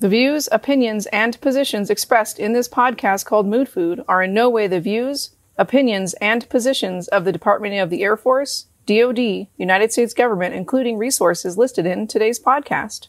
[0.00, 4.48] The views, opinions, and positions expressed in this podcast called Mood Food are in no
[4.48, 9.90] way the views, opinions, and positions of the Department of the Air Force, DoD, United
[9.90, 13.08] States government, including resources listed in today's podcast.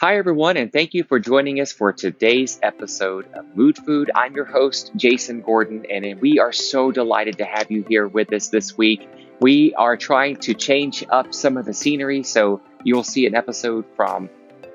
[0.00, 4.10] Hi, everyone, and thank you for joining us for today's episode of Mood Food.
[4.12, 8.32] I'm your host, Jason Gordon, and we are so delighted to have you here with
[8.32, 9.08] us this week.
[9.38, 13.84] We are trying to change up some of the scenery, so you'll see an episode
[13.94, 14.28] from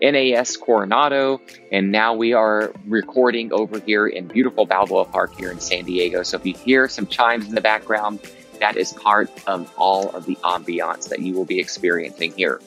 [0.00, 1.40] NAS Coronado,
[1.72, 6.22] and now we are recording over here in beautiful Balboa Park here in San Diego.
[6.22, 8.20] So if you hear some chimes in the background,
[8.60, 12.60] that is part of all of the ambiance that you will be experiencing here.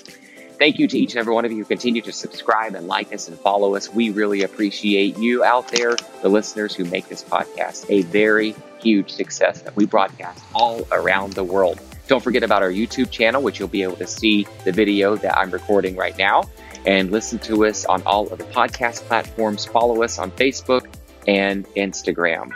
[0.60, 3.12] Thank you to each and every one of you who continue to subscribe and like
[3.14, 3.92] us and follow us.
[3.92, 9.12] We really appreciate you out there, the listeners who make this podcast a very huge
[9.12, 11.80] success that we broadcast all around the world.
[12.08, 15.38] Don't forget about our YouTube channel, which you'll be able to see the video that
[15.38, 16.44] I'm recording right now
[16.86, 19.66] and listen to us on all of the podcast platforms.
[19.66, 20.86] Follow us on Facebook
[21.28, 22.52] and Instagram.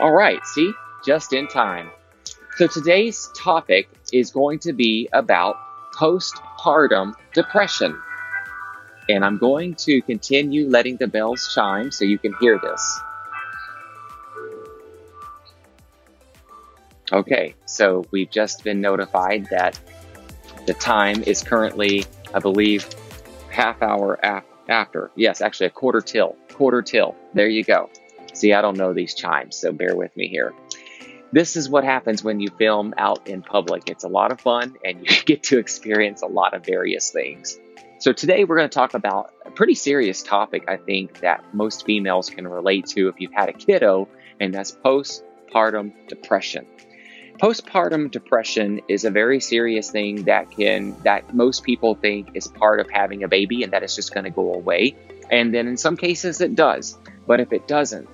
[0.00, 0.72] All right, see,
[1.04, 1.90] just in time.
[2.56, 5.56] So today's topic is going to be about
[6.64, 8.00] postpartum depression.
[9.08, 13.00] And I'm going to continue letting the bells chime so you can hear this.
[17.12, 19.78] Okay, so we've just been notified that
[20.66, 22.88] the time is currently, I believe,
[23.50, 25.10] half hour af- after.
[25.14, 26.34] Yes, actually a quarter till.
[26.54, 27.14] Quarter till.
[27.34, 27.90] There you go.
[28.32, 30.54] See, I don't know these chimes, so bear with me here
[31.34, 33.90] this is what happens when you film out in public.
[33.90, 37.58] It's a lot of fun and you get to experience a lot of various things.
[37.98, 41.86] So, today we're going to talk about a pretty serious topic, I think, that most
[41.86, 46.66] females can relate to if you've had a kiddo, and that's postpartum depression.
[47.38, 52.78] Postpartum depression is a very serious thing that can that most people think is part
[52.78, 54.94] of having a baby and that it's just going to go away.
[55.30, 56.96] And then in some cases it does.
[57.26, 58.08] But if it doesn't,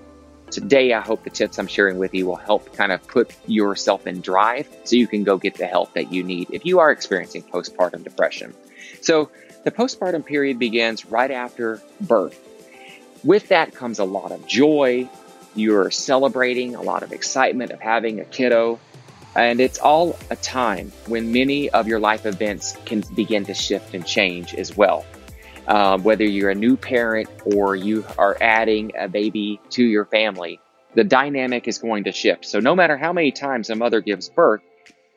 [0.51, 4.07] Today, I hope the tips I'm sharing with you will help kind of put yourself
[4.07, 6.91] in drive so you can go get the help that you need if you are
[6.91, 8.53] experiencing postpartum depression.
[9.01, 9.31] So,
[9.63, 12.39] the postpartum period begins right after birth.
[13.23, 15.09] With that comes a lot of joy.
[15.55, 18.81] You're celebrating a lot of excitement of having a kiddo.
[19.37, 23.95] And it's all a time when many of your life events can begin to shift
[23.95, 25.05] and change as well
[25.71, 30.59] um, whether you're a new parent or you are adding a baby to your family,
[30.95, 32.45] the dynamic is going to shift.
[32.45, 34.63] So, no matter how many times a mother gives birth,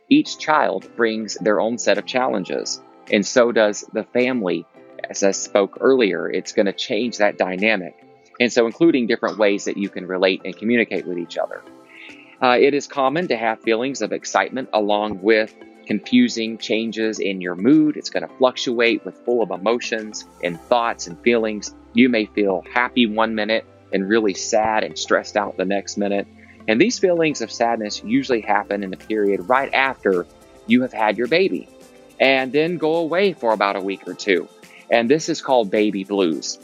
[0.09, 2.79] each child brings their own set of challenges.
[3.11, 4.65] And so does the family.
[5.09, 7.95] As I spoke earlier, it's going to change that dynamic.
[8.39, 11.63] And so, including different ways that you can relate and communicate with each other.
[12.39, 15.55] Uh, it is common to have feelings of excitement along with
[15.85, 17.97] confusing changes in your mood.
[17.97, 21.73] It's going to fluctuate with full of emotions and thoughts and feelings.
[21.93, 26.27] You may feel happy one minute and really sad and stressed out the next minute.
[26.67, 30.25] And these feelings of sadness usually happen in the period right after
[30.65, 31.67] you have had your baby
[32.19, 34.47] and then go away for about a week or two.
[34.89, 36.59] And this is called baby blues.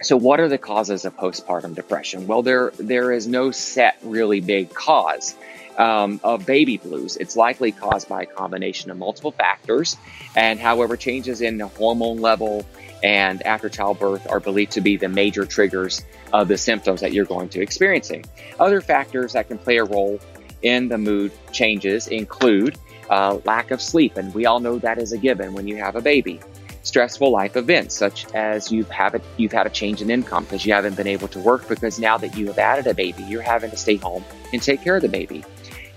[0.00, 2.26] So what are the causes of postpartum depression?
[2.26, 5.34] Well, there there is no set really big cause
[5.78, 7.16] um, of baby blues.
[7.16, 9.96] It's likely caused by a combination of multiple factors,
[10.36, 12.66] and however, changes in the hormone level
[13.02, 17.24] and after childbirth are believed to be the major triggers of the symptoms that you're
[17.24, 18.24] going to experiencing.
[18.58, 20.18] Other factors that can play a role
[20.62, 22.76] in the mood changes include
[23.08, 25.96] uh, lack of sleep, and we all know that is a given when you have
[25.96, 26.40] a baby.
[26.88, 30.64] Stressful life events, such as you've have a, you've had a change in income because
[30.64, 33.42] you haven't been able to work because now that you have added a baby, you're
[33.42, 35.44] having to stay home and take care of the baby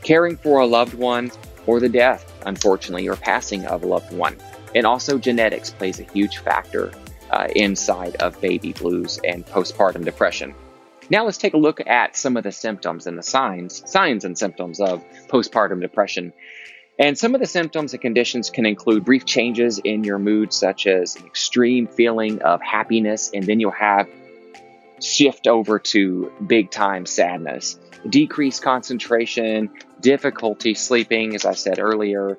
[0.04, 1.32] caring for a loved one,
[1.68, 4.36] or the death, unfortunately, or passing of a loved one.
[4.74, 6.92] And also, genetics plays a huge factor
[7.30, 10.56] uh, inside of baby blues and postpartum depression.
[11.10, 14.38] Now, let's take a look at some of the symptoms and the signs, signs and
[14.38, 16.34] symptoms of postpartum depression.
[17.00, 20.88] And some of the symptoms and conditions can include brief changes in your mood, such
[20.88, 24.08] as an extreme feeling of happiness, and then you'll have
[25.02, 32.38] shift over to big time sadness, decreased concentration, difficulty sleeping, as I said earlier,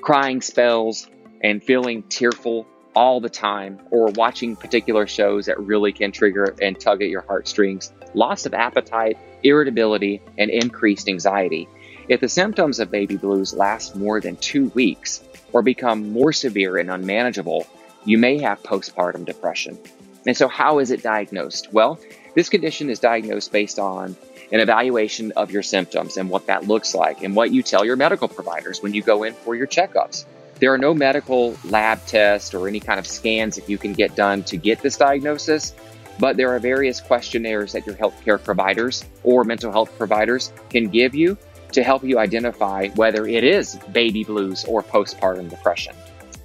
[0.00, 1.08] crying spells,
[1.42, 6.78] and feeling tearful all the time, or watching particular shows that really can trigger and
[6.78, 11.68] tug at your heartstrings, loss of appetite, irritability, and increased anxiety.
[12.08, 15.22] If the symptoms of baby blues last more than two weeks
[15.52, 17.66] or become more severe and unmanageable,
[18.04, 19.78] you may have postpartum depression.
[20.26, 21.72] And so, how is it diagnosed?
[21.72, 21.98] Well,
[22.34, 24.16] this condition is diagnosed based on
[24.52, 27.96] an evaluation of your symptoms and what that looks like and what you tell your
[27.96, 30.26] medical providers when you go in for your checkups.
[30.60, 34.14] There are no medical lab tests or any kind of scans that you can get
[34.14, 35.74] done to get this diagnosis,
[36.18, 41.14] but there are various questionnaires that your healthcare providers or mental health providers can give
[41.14, 41.36] you
[41.74, 45.94] to help you identify whether it is baby blues or postpartum depression.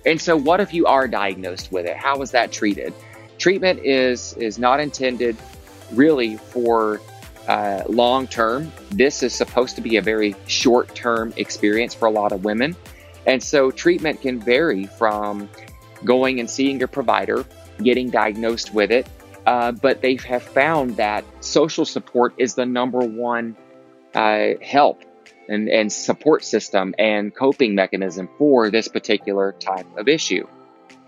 [0.06, 1.96] And so, what if you are diagnosed with it?
[1.96, 2.94] How is that treated?
[3.38, 5.38] Treatment is is not intended
[5.92, 7.02] really for
[7.48, 8.72] uh, long term.
[8.92, 12.76] This is supposed to be a very short term experience for a lot of women.
[13.26, 15.50] And so treatment can vary from
[16.06, 17.46] going and seeing your provider,
[17.84, 19.08] getting diagnosed with it.
[19.46, 23.56] Uh, but they have found that social support is the number one
[24.14, 25.04] uh, help
[25.50, 30.48] and, and support system and coping mechanism for this particular type of issue.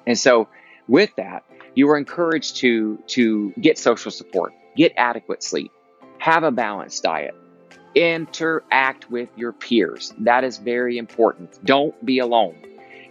[0.05, 0.49] And so,
[0.87, 1.43] with that,
[1.75, 5.71] you are encouraged to, to get social support, get adequate sleep,
[6.17, 7.35] have a balanced diet,
[7.95, 10.13] interact with your peers.
[10.19, 11.63] That is very important.
[11.63, 12.55] Don't be alone.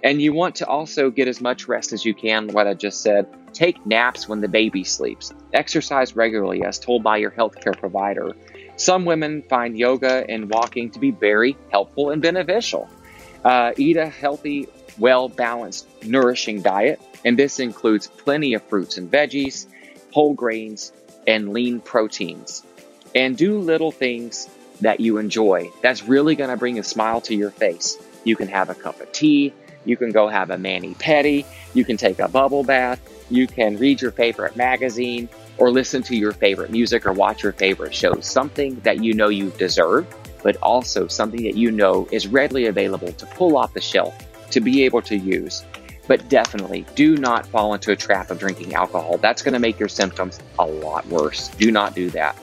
[0.03, 3.03] And you want to also get as much rest as you can, what I just
[3.03, 3.27] said.
[3.53, 5.33] Take naps when the baby sleeps.
[5.53, 8.33] Exercise regularly, as told by your healthcare provider.
[8.81, 12.89] Some women find yoga and walking to be very helpful and beneficial.
[13.45, 14.69] Uh, eat a healthy,
[14.99, 19.67] well balanced, nourishing diet, and this includes plenty of fruits and veggies,
[20.13, 20.93] whole grains,
[21.27, 22.65] and lean proteins
[23.15, 24.49] and do little things
[24.81, 25.71] that you enjoy.
[25.83, 27.99] That's really going to bring a smile to your face.
[28.25, 29.53] You can have a cup of tea.
[29.85, 31.45] You can go have a mani pedi.
[31.75, 32.99] You can take a bubble bath.
[33.31, 35.29] You can read your favorite magazine
[35.61, 38.27] or listen to your favorite music or watch your favorite shows.
[38.27, 40.07] Something that you know you deserve,
[40.43, 44.17] but also something that you know is readily available to pull off the shelf
[44.51, 45.63] to be able to use.
[46.09, 49.19] But definitely do not fall into a trap of drinking alcohol.
[49.19, 51.49] That's going to make your symptoms a lot worse.
[51.51, 52.37] Do not do that.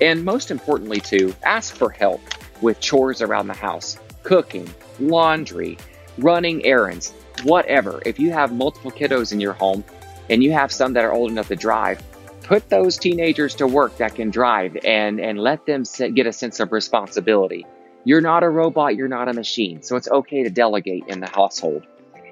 [0.00, 2.20] And most importantly, too, ask for help
[2.62, 5.76] with chores around the house, cooking, laundry,
[6.18, 7.12] running errands,
[7.42, 8.00] whatever.
[8.06, 9.84] If you have multiple kiddos in your home
[10.30, 12.00] and you have some that are old enough to drive,
[12.44, 16.60] put those teenagers to work that can drive and, and let them get a sense
[16.60, 17.66] of responsibility.
[18.04, 21.28] You're not a robot, you're not a machine, so it's okay to delegate in the
[21.28, 21.86] household.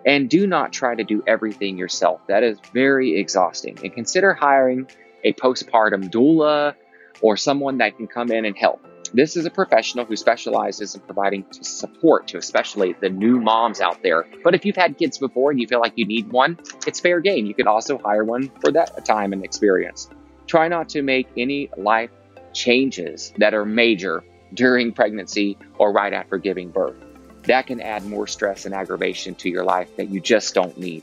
[0.04, 2.20] And do not try to do everything yourself.
[2.26, 3.78] That is very exhausting.
[3.82, 4.88] And consider hiring
[5.24, 6.74] a postpartum doula
[7.20, 8.84] or someone that can come in and help.
[9.14, 14.02] This is a professional who specializes in providing support to especially the new moms out
[14.02, 14.26] there.
[14.42, 17.20] But if you've had kids before and you feel like you need one, it's fair
[17.20, 17.44] game.
[17.44, 20.08] You can also hire one for that time and experience.
[20.46, 22.10] Try not to make any life
[22.54, 24.24] changes that are major
[24.54, 26.96] during pregnancy or right after giving birth.
[27.44, 31.02] That can add more stress and aggravation to your life that you just don't need.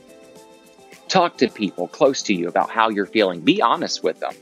[1.06, 3.40] Talk to people close to you about how you're feeling.
[3.40, 4.32] Be honest with them.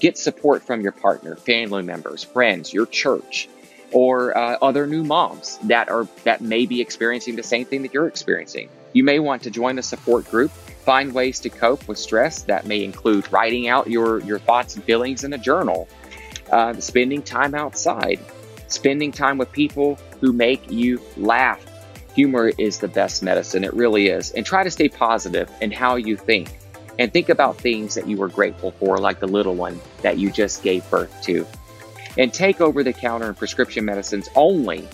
[0.00, 3.48] Get support from your partner, family members, friends, your church,
[3.92, 7.92] or uh, other new moms that are that may be experiencing the same thing that
[7.92, 8.70] you're experiencing.
[8.94, 10.50] You may want to join a support group.
[10.50, 12.42] Find ways to cope with stress.
[12.42, 15.86] That may include writing out your your thoughts and feelings in a journal,
[16.50, 18.20] uh, spending time outside,
[18.68, 21.62] spending time with people who make you laugh.
[22.14, 23.64] Humor is the best medicine.
[23.64, 24.30] It really is.
[24.32, 26.48] And try to stay positive in how you think
[27.00, 30.30] and think about things that you were grateful for, like the little one that you
[30.30, 31.46] just gave birth to.
[32.18, 34.86] And take over the counter and prescription medicines only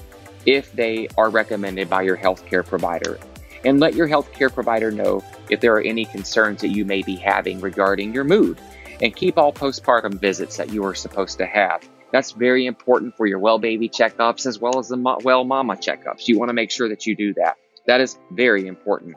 [0.47, 3.19] if they are recommended by your healthcare provider.
[3.65, 7.17] And let your healthcare provider know if there are any concerns that you may be
[7.17, 8.61] having regarding your mood.
[9.03, 11.83] And keep all postpartum visits that you are supposed to have.
[12.13, 16.29] That's very important for your well baby checkups as well as the well mama checkups.
[16.29, 17.57] You want to make sure that you do that.
[17.89, 19.17] That is very important.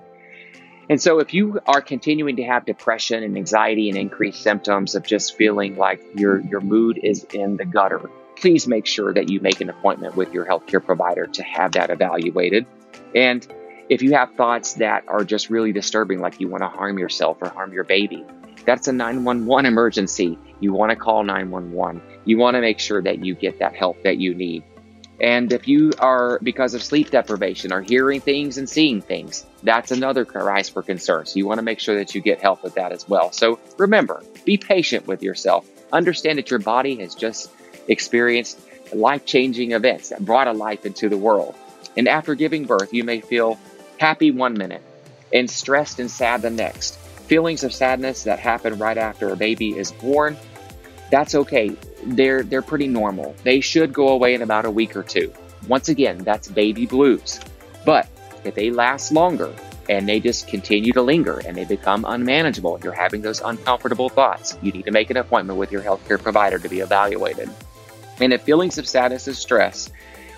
[0.90, 5.04] And so, if you are continuing to have depression and anxiety and increased symptoms of
[5.04, 9.40] just feeling like your, your mood is in the gutter, please make sure that you
[9.40, 12.66] make an appointment with your healthcare provider to have that evaluated.
[13.14, 13.46] And
[13.88, 17.38] if you have thoughts that are just really disturbing, like you want to harm yourself
[17.42, 18.26] or harm your baby,
[18.66, 20.40] that's a 911 emergency.
[20.60, 22.02] You want to call 911.
[22.26, 24.64] You want to make sure that you get that help that you need.
[25.22, 29.92] And if you are, because of sleep deprivation, are hearing things and seeing things, that's
[29.92, 31.26] another rise for concern.
[31.26, 33.32] So you want to make sure that you get help with that as well.
[33.32, 35.68] So remember, be patient with yourself.
[35.92, 37.52] Understand that your body has just
[37.88, 38.60] experienced
[38.94, 41.56] life changing events that brought a life into the world.
[41.98, 43.60] And after giving birth, you may feel
[44.00, 44.84] happy one minute
[45.34, 46.98] and stressed and sad the next.
[47.28, 50.38] Feelings of sadness that happen right after a baby is born,
[51.10, 53.36] that's okay they're they're pretty normal.
[53.44, 55.34] They should go away in about a week or two.
[55.68, 57.40] Once again, that's baby blues.
[57.86, 58.08] But
[58.44, 59.54] if they last longer
[59.90, 64.58] and they just continue to linger and they become unmanageable, you're having those uncomfortable thoughts,
[64.62, 67.50] you need to make an appointment with your healthcare provider to be evaluated.
[68.20, 69.90] And if feelings of sadness and stress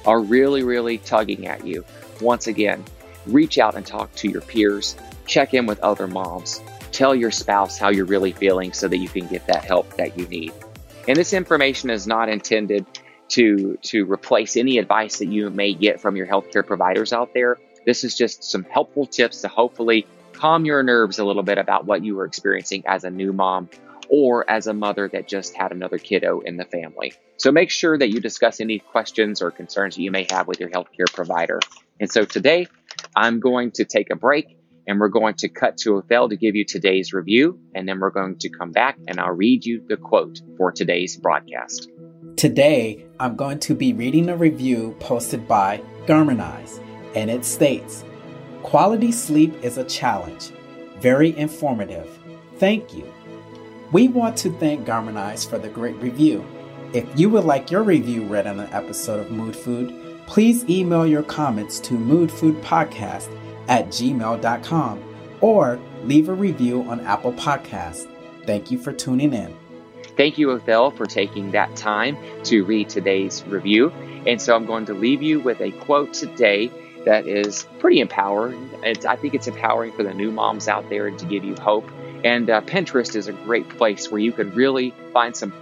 [0.05, 1.83] are really, really tugging at you,
[2.21, 2.83] once again,
[3.27, 6.61] reach out and talk to your peers, check in with other moms,
[6.91, 10.17] tell your spouse how you're really feeling so that you can get that help that
[10.17, 10.53] you need.
[11.07, 12.85] And this information is not intended
[13.29, 17.57] to, to replace any advice that you may get from your healthcare providers out there.
[17.85, 21.85] This is just some helpful tips to hopefully calm your nerves a little bit about
[21.85, 23.69] what you were experiencing as a new mom
[24.09, 27.13] or as a mother that just had another kiddo in the family.
[27.37, 30.59] So make sure that you discuss any questions or concerns that you may have with
[30.59, 31.59] your healthcare provider.
[31.99, 32.67] And so today,
[33.15, 34.57] I'm going to take a break
[34.87, 38.09] and we're going to cut to Othel to give you today's review, and then we're
[38.09, 41.89] going to come back and I'll read you the quote for today's broadcast.
[42.35, 46.81] Today, I'm going to be reading a review posted by Garmonize,
[47.15, 48.03] and it states
[48.63, 50.51] Quality sleep is a challenge,
[50.99, 52.19] very informative.
[52.57, 53.11] Thank you.
[53.91, 56.45] We want to thank Garmonize for the great review.
[56.93, 61.05] If you would like your review read on an episode of Mood Food, please email
[61.05, 63.40] your comments to moodfoodpodcast
[63.71, 65.03] at gmail.com
[65.39, 68.05] or leave a review on Apple Podcasts.
[68.45, 69.57] Thank you for tuning in.
[70.17, 73.89] Thank you, Othel, for taking that time to read today's review.
[74.27, 76.69] And so I'm going to leave you with a quote today
[77.05, 78.69] that is pretty empowering.
[78.83, 81.89] It's, I think it's empowering for the new moms out there to give you hope.
[82.23, 85.53] And uh, Pinterest is a great place where you can really find some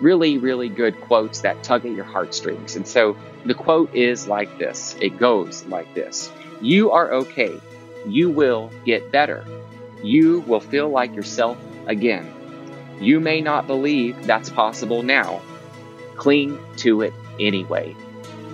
[0.00, 2.76] really, really good quotes that tug at your heartstrings.
[2.76, 7.60] And so the quote is like this it goes like this You are okay.
[8.06, 9.44] You will get better.
[10.02, 12.32] You will feel like yourself again.
[13.00, 15.42] You may not believe that's possible now.
[16.16, 17.94] Cling to it anyway.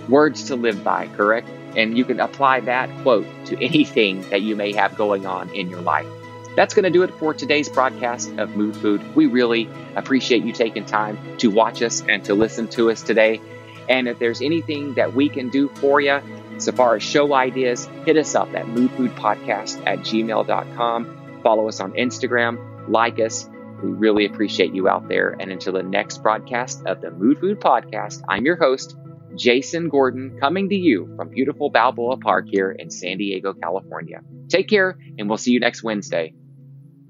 [0.09, 1.49] Words to live by, correct?
[1.77, 5.69] And you can apply that quote to anything that you may have going on in
[5.69, 6.07] your life.
[6.55, 9.15] That's going to do it for today's broadcast of Mood Food.
[9.15, 13.41] We really appreciate you taking time to watch us and to listen to us today.
[13.89, 16.21] And if there's anything that we can do for you,
[16.59, 21.41] so far as show ideas, hit us up at moodfoodpodcast at gmail.com.
[21.43, 23.49] Follow us on Instagram, like us.
[23.81, 25.35] We really appreciate you out there.
[25.39, 28.95] And until the next broadcast of the Mood Food Podcast, I'm your host,
[29.35, 34.21] Jason Gordon, coming to you from beautiful Balboa Park here in San Diego, California.
[34.47, 36.33] Take care, and we'll see you next Wednesday.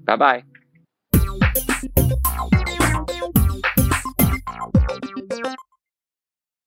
[0.04, 0.44] Bye bye.